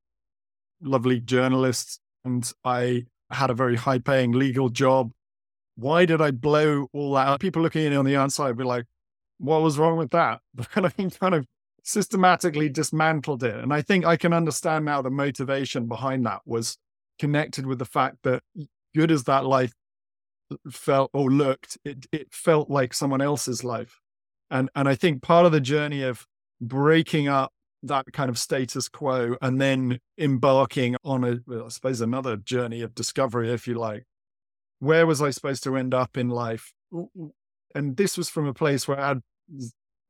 [0.82, 5.12] lovely journalist and I had a very high paying legal job.
[5.76, 8.86] Why did I blow all that People looking in on the outside be like,
[9.40, 10.40] what was wrong with that?
[10.56, 11.48] But I kind of
[11.84, 13.56] systematically dismantled it.
[13.56, 16.78] And I think I can understand now the motivation behind that was
[17.20, 18.42] connected with the fact that
[18.96, 19.74] good as that life
[20.72, 24.00] felt or looked, it, it felt like someone else's life.
[24.50, 26.26] And and I think part of the journey of
[26.62, 27.52] breaking up
[27.84, 32.96] that kind of status quo and then embarking on a, I suppose, another journey of
[32.96, 34.06] discovery, if you like.
[34.80, 36.72] Where was I supposed to end up in life?
[37.76, 39.22] And this was from a place where I had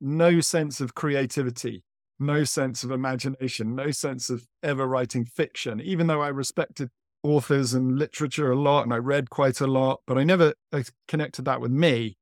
[0.01, 1.83] no sense of creativity,
[2.19, 6.89] no sense of imagination, no sense of ever writing fiction, even though I respected
[7.23, 10.83] authors and literature a lot and I read quite a lot, but I never uh,
[11.07, 12.17] connected that with me.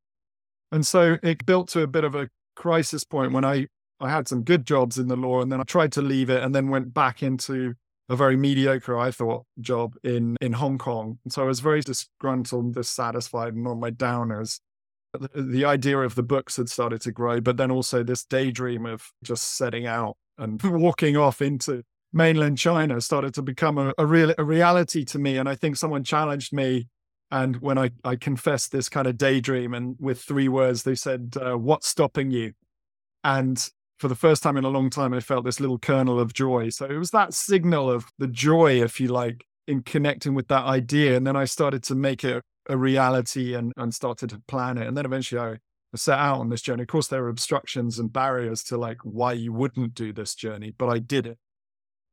[0.72, 3.68] And so it built to a bit of a crisis point when I
[4.02, 6.44] I had some good jobs in the law and then I tried to leave it
[6.44, 7.76] and then went back into
[8.10, 11.20] a very mediocre, I thought, job in, in Hong Kong.
[11.24, 14.60] And so I was very disgruntled, dissatisfied, and on my downers.
[15.36, 19.12] The, idea of the books had started to grow, but then also this daydream of
[19.24, 24.34] just setting out and walking off into mainland China started to become a, a real
[24.38, 25.38] a reality to me.
[25.38, 26.88] And I think someone challenged me.
[27.30, 31.36] And when I, I confessed this kind of daydream, and with three words, they said,
[31.42, 32.54] uh, What's stopping you?
[33.24, 33.70] And
[34.00, 36.70] for the first time in a long time, I felt this little kernel of joy.
[36.70, 40.66] So it was that signal of the joy, if you like, in connecting with that
[40.66, 41.16] idea.
[41.16, 44.88] And then I started to make it a reality and, and started to plan it.
[44.88, 45.58] And then eventually I
[45.96, 46.84] set out on this journey.
[46.84, 50.74] Of course, there were obstructions and barriers to like why you wouldn't do this journey,
[50.78, 51.38] but I did it.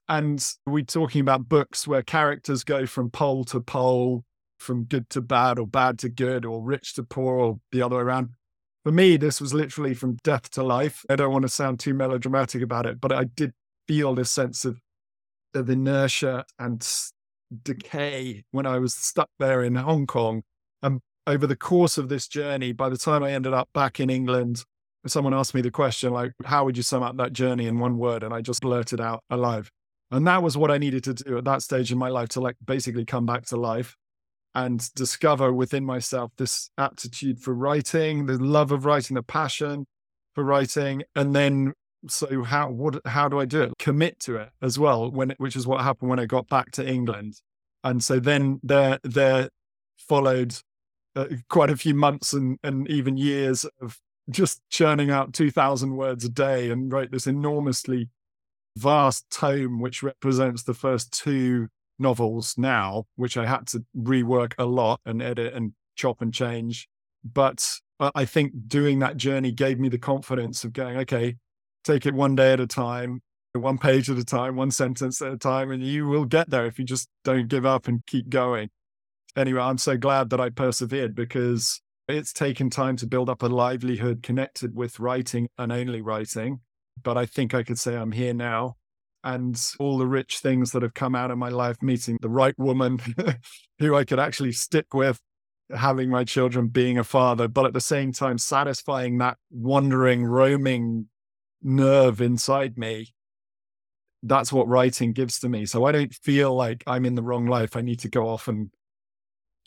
[0.09, 4.25] And we're talking about books where characters go from pole to pole,
[4.59, 7.97] from good to bad, or bad to good, or rich to poor, or the other
[7.97, 8.31] way around
[8.89, 11.05] for me, this was literally from death to life.
[11.11, 13.53] I don't want to sound too melodramatic about it, but I did
[13.87, 14.81] feel this sense of,
[15.55, 16.83] of inertia and
[17.63, 20.43] decay when I was stuck there in Hong Kong.
[20.83, 24.11] And over the course of this journey, by the time I ended up back in
[24.11, 24.65] England,
[25.07, 27.99] someone asked me the question, like, how would you sum up that journey in one
[27.99, 28.23] word?
[28.23, 29.71] And I just blurted out alive.
[30.11, 32.41] And that was what I needed to do at that stage in my life to
[32.41, 33.97] like basically come back to life
[34.55, 39.87] and discover within myself this aptitude for writing, the love of writing, the passion
[40.35, 41.75] for writing, and then
[42.07, 43.73] so how what how do I do it?
[43.79, 45.11] Commit to it as well.
[45.11, 47.41] When which is what happened when I got back to England,
[47.85, 49.51] and so then there there
[49.97, 50.55] followed
[51.17, 53.99] uh, quite a few months and and even years of
[54.31, 58.09] just churning out two thousand words a day and wrote this enormously
[58.77, 64.65] vast tome which represents the first two novels now, which I had to rework a
[64.65, 66.89] lot and edit and chop and change.
[67.25, 71.37] But I think doing that journey gave me the confidence of going, okay,
[71.85, 73.23] take it one day at a time,
[73.55, 76.67] one page at a time, one sentence at a time, and you will get there
[76.67, 78.71] if you just don't give up and keep going.
[79.37, 83.47] Anyway, I'm so glad that I persevered because it's taken time to build up a
[83.47, 86.61] livelihood connected with writing and only writing.
[87.05, 88.75] but I think I could say I'm here now.
[89.23, 92.59] And all the rich things that have come out of my life, meeting the right
[92.59, 92.99] woman
[93.79, 95.21] who I could actually stick with,
[95.77, 101.09] having my children, being a father, but at the same time, satisfying that wandering, roaming
[101.63, 103.15] nerve inside me.
[104.23, 105.67] That's what writing gives to me.
[105.67, 107.77] So I don't feel like I'm in the wrong life.
[107.77, 108.71] I need to go off and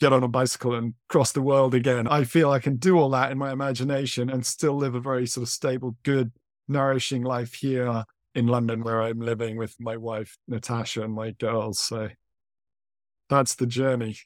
[0.00, 2.06] get on a bicycle and cross the world again.
[2.08, 5.26] I feel I can do all that in my imagination and still live a very
[5.26, 6.32] sort of stable, good,
[6.68, 11.78] nourishing life here in London where I'm living with my wife, Natasha, and my girls.
[11.78, 12.08] So
[13.28, 14.16] that's the journey.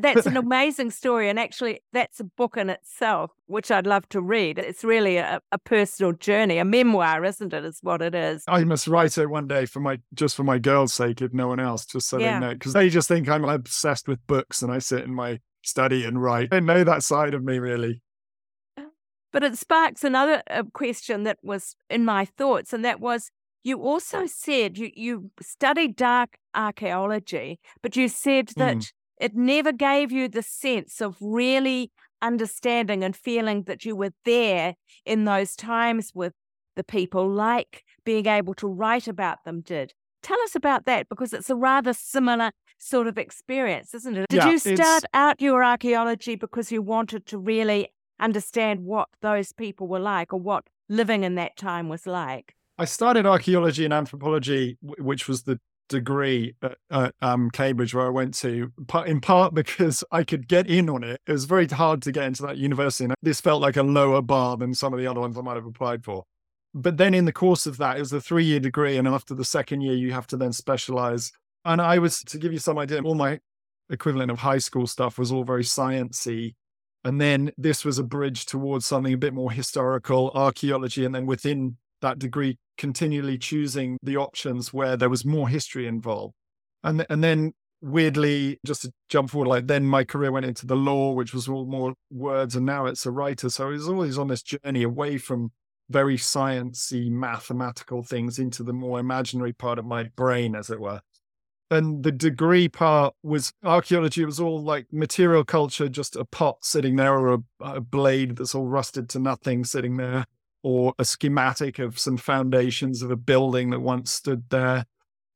[0.00, 1.28] That's an amazing story.
[1.28, 4.58] And actually, that's a book in itself, which I'd love to read.
[4.58, 7.64] It's really a, a, personal journey, a memoir, isn't it?
[7.64, 8.44] Is what it is.
[8.48, 11.48] I must write it one day for my just for my girls' sake, if no
[11.48, 12.38] one else, just so yeah.
[12.38, 12.54] they know.
[12.54, 16.22] Because they just think I'm obsessed with books and I sit in my study and
[16.22, 16.50] write.
[16.50, 18.02] They know that side of me, really.
[19.32, 23.30] But it sparks another uh, question that was in my thoughts, and that was
[23.66, 29.72] you also said you, you studied dark archaeology, but you said that mm it never
[29.72, 31.90] gave you the sense of really
[32.22, 34.74] understanding and feeling that you were there
[35.04, 36.32] in those times with
[36.76, 39.92] the people, like being able to write about them did.
[40.22, 44.26] Tell us about that because it's a rather similar sort of experience, isn't it?
[44.28, 45.06] Did yeah, you start it's...
[45.14, 50.40] out your archaeology because you wanted to really understand what those people were like or
[50.40, 52.54] what living in that time was like?
[52.78, 58.10] I started archaeology and anthropology, which was the degree at, at um, Cambridge where I
[58.10, 58.72] went to,
[59.06, 61.20] in part because I could get in on it.
[61.26, 64.22] It was very hard to get into that university, and this felt like a lower
[64.22, 66.24] bar than some of the other ones I might have applied for.
[66.74, 69.34] But then in the course of that, it was a three year degree, and after
[69.34, 71.32] the second year, you have to then specialize.
[71.64, 73.40] And I was, to give you some idea, all my
[73.90, 76.54] equivalent of high school stuff was all very sciency.
[77.04, 81.24] And then this was a bridge towards something a bit more historical, archaeology, and then
[81.24, 86.34] within that degree continually choosing the options where there was more history involved.
[86.84, 90.76] And, and then weirdly, just to jump forward, like then my career went into the
[90.76, 93.50] law, which was all more words, and now it's a writer.
[93.50, 95.52] So I was always on this journey away from
[95.88, 101.00] very sciencey mathematical things into the more imaginary part of my brain, as it were.
[101.68, 104.22] And the degree part was archaeology.
[104.22, 108.36] It was all like material culture, just a pot sitting there or a, a blade
[108.36, 110.26] that's all rusted to nothing sitting there
[110.62, 114.86] or a schematic of some foundations of a building that once stood there.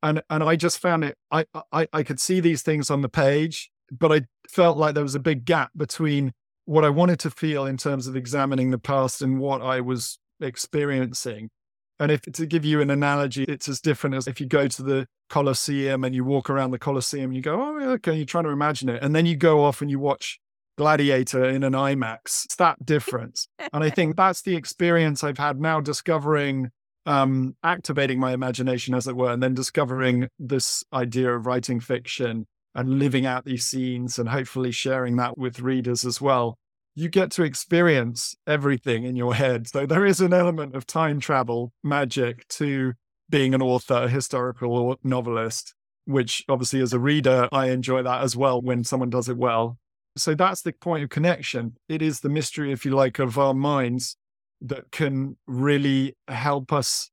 [0.02, 3.09] And and I just found it I I, I could see these things on the
[3.09, 6.33] page, but I felt like there was a big gap between
[6.64, 10.18] what I wanted to feel in terms of examining the past and what I was
[10.40, 11.50] experiencing.
[11.98, 14.83] And if to give you an analogy, it's as different as if you go to
[14.83, 18.50] the Colosseum and you walk around the Colosseum, you go, oh, okay, you're trying to
[18.50, 19.02] imagine it.
[19.02, 20.40] And then you go off and you watch
[20.81, 22.47] Gladiator in an IMAX.
[22.47, 23.49] It's that difference.
[23.71, 26.71] and I think that's the experience I've had now discovering,
[27.05, 32.47] um, activating my imagination, as it were, and then discovering this idea of writing fiction
[32.75, 36.57] and living out these scenes and hopefully sharing that with readers as well.
[36.95, 39.69] You get to experience everything in your head.
[39.69, 42.95] So there is an element of time travel magic to
[43.29, 45.75] being an author, a historical novelist,
[46.07, 49.77] which obviously as a reader, I enjoy that as well when someone does it well.
[50.20, 51.76] So that's the point of connection.
[51.88, 54.16] It is the mystery, if you like, of our minds
[54.61, 57.11] that can really help us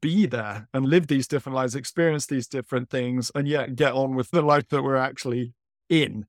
[0.00, 4.14] be there and live these different lives, experience these different things, and yet get on
[4.14, 5.52] with the life that we're actually
[5.88, 6.26] in.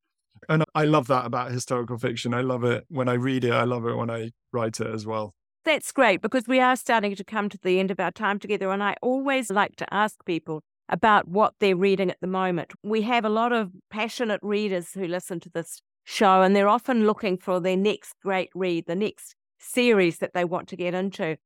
[0.50, 2.34] And I love that about historical fiction.
[2.34, 3.52] I love it when I read it.
[3.52, 5.34] I love it when I write it as well.
[5.66, 8.72] That's great because we are starting to come to the end of our time together.
[8.72, 12.72] And I always like to ask people about what they're reading at the moment.
[12.84, 17.06] We have a lot of passionate readers who listen to this show, and they're often
[17.06, 21.38] looking for their next great read, the next series that they want to get into.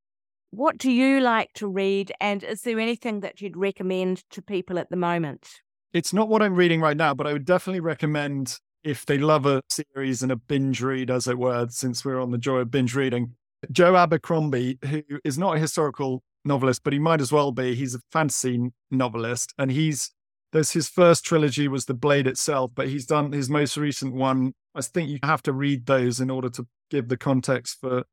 [0.51, 4.77] What do you like to read, and is there anything that you'd recommend to people
[4.77, 5.49] at the moment?
[5.93, 9.45] It's not what I'm reading right now, but I would definitely recommend if they love
[9.45, 12.69] a series and a binge read, as it were, since we're on the joy of
[12.69, 13.33] binge reading.
[13.71, 17.73] Joe Abercrombie, who is not a historical novelist, but he might as well be.
[17.73, 20.11] He's a fantasy novelist, and he's
[20.51, 24.53] there's his first trilogy was The Blade itself, but he's done his most recent one.
[24.75, 28.03] I think you have to read those in order to give the context for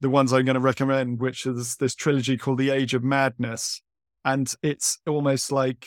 [0.00, 3.82] the ones I'm going to recommend, which is this trilogy called The Age of Madness.
[4.24, 5.86] And it's almost like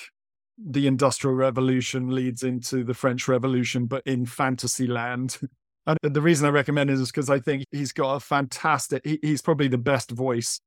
[0.57, 5.39] the Industrial Revolution leads into the French Revolution, but in fantasy land.
[5.87, 9.17] And the reason I recommend it is because I think he's got a fantastic, he,
[9.23, 10.61] he's probably the best voice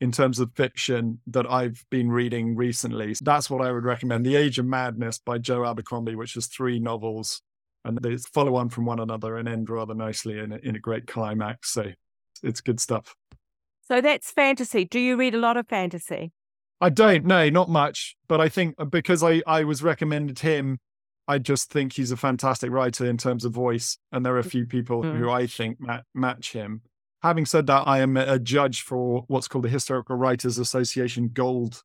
[0.00, 3.14] in terms of fiction that I've been reading recently.
[3.20, 4.24] That's what I would recommend.
[4.24, 7.42] The Age of Madness by Joe Abercrombie, which is three novels
[7.84, 10.78] and they follow on from one another and end rather nicely in a, in a
[10.78, 11.70] great climax.
[11.70, 11.92] So
[12.42, 13.14] it's good stuff.
[13.86, 14.84] So that's fantasy.
[14.84, 16.32] Do you read a lot of fantasy?
[16.80, 18.16] I don't, no, not much.
[18.28, 20.78] But I think because I, I was recommended him,
[21.26, 23.98] I just think he's a fantastic writer in terms of voice.
[24.12, 25.16] And there are a few people mm.
[25.16, 26.82] who I think ma- match him.
[27.22, 31.82] Having said that, I am a judge for what's called the Historical Writers Association Gold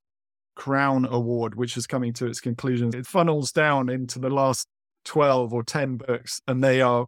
[0.55, 2.95] Crown Award, which is coming to its conclusion.
[2.95, 4.67] It funnels down into the last
[5.05, 7.07] 12 or 10 books, and they are,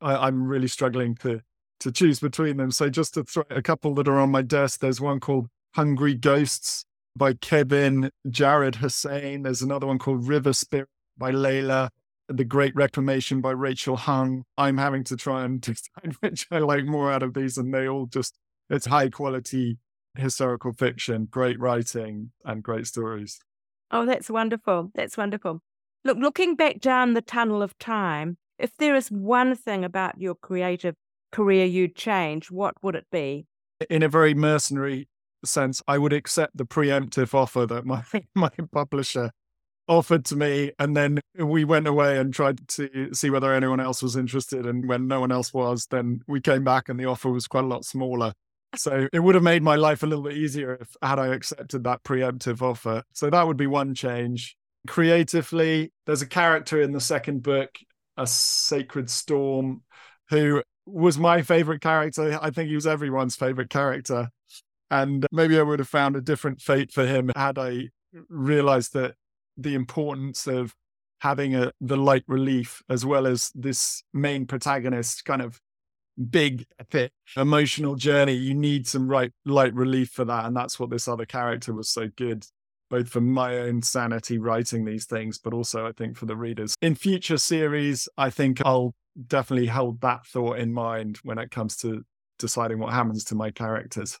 [0.00, 1.42] I, am really struggling to,
[1.80, 2.70] to choose between them.
[2.70, 6.14] So just to throw a couple that are on my desk, there's one called Hungry
[6.14, 6.84] Ghosts
[7.14, 9.44] by Kevin Jared Hosein.
[9.44, 10.88] There's another one called River Spirit
[11.18, 11.90] by Layla.
[12.30, 14.44] The Great Reclamation by Rachel Heng.
[14.56, 17.88] I'm having to try and decide which I like more out of these, and they
[17.88, 19.78] all just, it's high quality
[20.16, 23.40] historical fiction, great writing, and great stories.
[23.90, 24.90] Oh, that's wonderful.
[24.94, 25.60] That's wonderful.
[26.04, 30.34] Look, looking back down the tunnel of time, if there is one thing about your
[30.34, 30.94] creative
[31.32, 33.46] career you'd change, what would it be?
[33.88, 35.08] In a very mercenary
[35.44, 38.04] sense, I would accept the preemptive offer that my
[38.34, 39.30] my publisher
[39.90, 44.02] offered to me, and then we went away and tried to see whether anyone else
[44.02, 44.64] was interested.
[44.64, 47.64] And when no one else was, then we came back, and the offer was quite
[47.64, 48.32] a lot smaller.
[48.76, 51.82] So it would have made my life a little bit easier if had I accepted
[51.84, 53.02] that preemptive offer.
[53.12, 54.56] So that would be one change.
[54.86, 57.70] Creatively, there's a character in the second book,
[58.16, 59.82] a sacred storm,
[60.28, 62.38] who was my favorite character.
[62.40, 64.30] I think he was everyone's favorite character.
[64.88, 67.88] And maybe I would have found a different fate for him had I
[68.28, 69.14] realized that
[69.56, 70.74] the importance of
[71.20, 75.60] having a the light relief as well as this main protagonist kind of
[76.30, 78.34] big epic emotional journey.
[78.34, 81.88] You need some right light relief for that and that's what this other character was
[81.88, 82.46] so good
[82.90, 86.74] both for my own sanity writing these things but also i think for the readers.
[86.82, 88.94] In future series i think i'll
[89.26, 92.02] definitely hold that thought in mind when it comes to
[92.38, 94.18] deciding what happens to my characters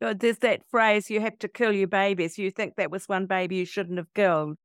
[0.00, 2.38] there's that phrase, you have to kill your babies.
[2.38, 4.56] You think that was one baby you shouldn't have killed.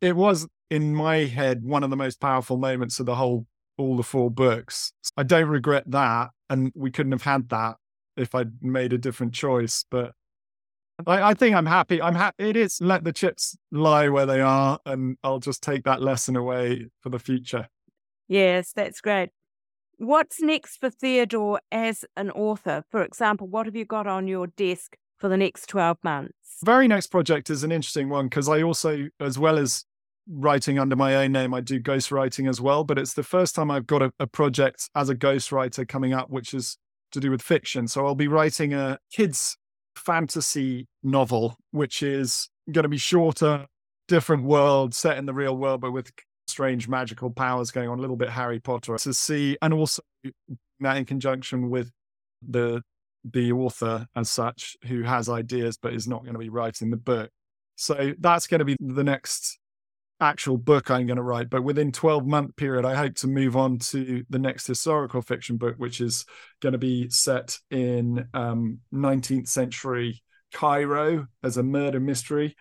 [0.00, 3.46] It was, in my head, one of the most powerful moments of the whole,
[3.78, 4.92] all the four books.
[5.16, 6.30] I don't regret that.
[6.50, 7.76] And we couldn't have had that
[8.16, 9.84] if I'd made a different choice.
[9.90, 10.12] But
[11.06, 12.02] I, I think I'm happy.
[12.02, 12.50] I'm happy.
[12.50, 14.78] It is let the chips lie where they are.
[14.84, 17.68] And I'll just take that lesson away for the future.
[18.28, 19.30] Yes, that's great.
[20.02, 22.82] What's next for Theodore as an author?
[22.90, 26.58] For example, what have you got on your desk for the next 12 months?
[26.64, 29.84] Very next project is an interesting one because I also, as well as
[30.28, 32.82] writing under my own name, I do ghostwriting as well.
[32.82, 36.30] But it's the first time I've got a, a project as a ghostwriter coming up,
[36.30, 36.78] which is
[37.12, 37.86] to do with fiction.
[37.86, 39.56] So I'll be writing a kids'
[39.94, 43.66] fantasy novel, which is going to be shorter,
[44.08, 46.10] different world, set in the real world, but with
[46.52, 50.02] strange magical powers going on, a little bit Harry Potter to see, and also
[50.80, 51.90] that in conjunction with
[52.46, 52.82] the
[53.24, 56.96] the author as such who has ideas but is not going to be writing the
[56.96, 57.30] book.
[57.76, 59.58] So that's going to be the next
[60.20, 61.50] actual book I'm going to write.
[61.50, 65.56] But within 12 month period, I hope to move on to the next historical fiction
[65.56, 66.24] book, which is
[66.60, 70.22] going to be set in um, 19th century
[70.52, 72.56] Cairo as a murder mystery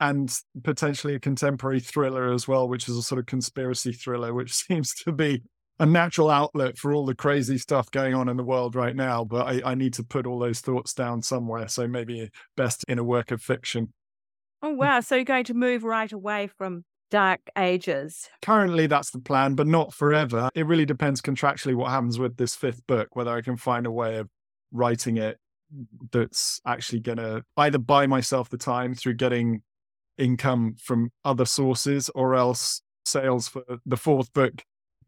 [0.00, 0.34] and
[0.64, 4.94] potentially a contemporary thriller as well, which is a sort of conspiracy thriller, which seems
[5.04, 5.42] to be
[5.78, 9.24] a natural outlet for all the crazy stuff going on in the world right now.
[9.24, 11.68] But I, I need to put all those thoughts down somewhere.
[11.68, 13.92] So maybe best in a work of fiction.
[14.62, 15.00] Oh, wow.
[15.00, 18.28] So you're going to move right away from dark ages.
[18.42, 20.50] Currently, that's the plan, but not forever.
[20.54, 23.90] It really depends contractually what happens with this fifth book, whether I can find a
[23.90, 24.28] way of
[24.72, 25.38] writing it
[26.10, 29.62] that's actually going to either buy myself the time through getting
[30.22, 34.62] income from other sources, or else sales for the fourth book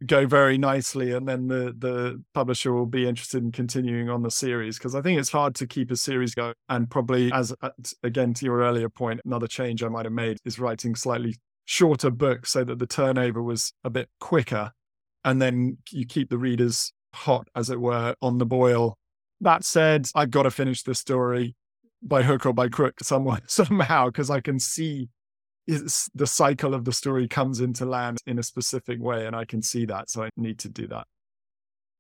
[0.07, 4.31] go very nicely and then the the publisher will be interested in continuing on the
[4.31, 4.79] series.
[4.79, 7.71] Because i think it's hard to keep a series going and probably as uh,
[8.03, 12.11] again to your earlier point another change i might have made is writing slightly shorter
[12.11, 14.73] books so that the turnover was a bit quicker
[15.25, 18.99] and then you keep the readers hot as it were on the boil.
[19.41, 21.55] That said i've got to finish the story
[22.05, 25.09] by hook or by crook somewhere somehow because I can see
[25.67, 29.63] the cycle of the story comes into land in a specific way and I can
[29.63, 31.07] see that so I need to do that.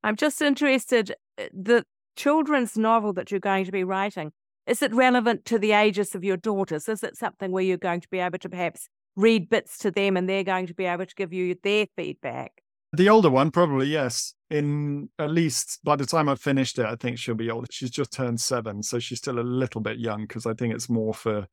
[0.02, 1.84] I'm just interested uh, the
[2.14, 4.32] children's novel that you're going to be writing
[4.66, 8.00] is it relevant to the ages of your daughters is it something where you're going
[8.00, 11.06] to be able to perhaps read bits to them and they're going to be able
[11.06, 12.62] to give you their feedback
[12.94, 14.34] the older one, probably, yes.
[14.50, 17.66] In at least by the time I've finished it, I think she'll be older.
[17.70, 20.88] She's just turned seven, so she's still a little bit young because I think it's
[20.88, 21.46] more for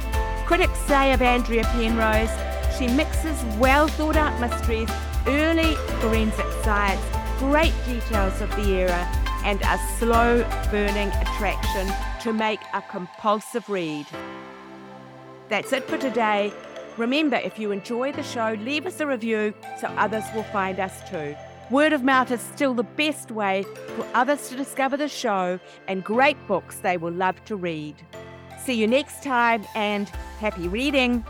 [0.47, 2.30] Critics say of Andrea Penrose,
[2.78, 4.91] she mixes well thought out mysteries,
[5.26, 7.03] early forensic science,
[7.38, 9.07] great details of the era,
[9.45, 11.86] and a slow burning attraction
[12.20, 14.07] to make a compulsive read.
[15.51, 16.53] That's it for today.
[16.96, 21.09] Remember, if you enjoy the show, leave us a review so others will find us
[21.11, 21.34] too.
[21.70, 23.64] Word of mouth is still the best way
[23.96, 27.96] for others to discover the show and great books they will love to read.
[28.64, 31.24] See you next time and happy reading!